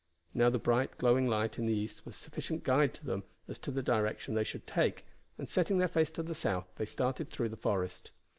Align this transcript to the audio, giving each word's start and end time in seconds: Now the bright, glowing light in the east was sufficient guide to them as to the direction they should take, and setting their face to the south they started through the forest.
Now 0.33 0.49
the 0.49 0.57
bright, 0.57 0.97
glowing 0.97 1.27
light 1.27 1.59
in 1.59 1.67
the 1.67 1.77
east 1.77 2.07
was 2.07 2.15
sufficient 2.15 2.63
guide 2.63 2.95
to 2.95 3.05
them 3.05 3.21
as 3.47 3.59
to 3.59 3.69
the 3.69 3.83
direction 3.83 4.33
they 4.33 4.43
should 4.43 4.65
take, 4.65 5.05
and 5.37 5.47
setting 5.47 5.77
their 5.77 5.87
face 5.87 6.09
to 6.13 6.23
the 6.23 6.33
south 6.33 6.65
they 6.77 6.87
started 6.87 7.29
through 7.29 7.49
the 7.49 7.55
forest. 7.55 8.09